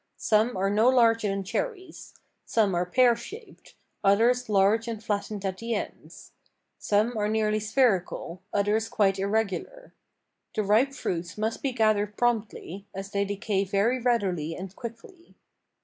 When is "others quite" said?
8.51-9.19